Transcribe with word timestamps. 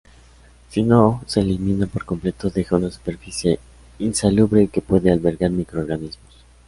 Si 0.69 0.81
no 0.81 1.21
se 1.27 1.41
elimina 1.41 1.85
por 1.85 2.05
completo 2.05 2.49
deja 2.49 2.75
una 2.75 2.89
superficie 2.89 3.59
insalubre 3.99 4.67
que 4.67 4.81
puede 4.81 5.11
albergar 5.11 5.51
microorganismos. 5.51 6.37